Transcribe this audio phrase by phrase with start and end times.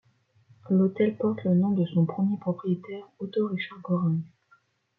[0.71, 4.23] L'hôtel porte le nom de son premier propriétaire, Otto Richard Goring.